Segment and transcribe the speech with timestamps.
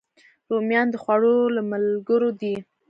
[0.51, 2.55] رومیان د خوړو له ملګرو دي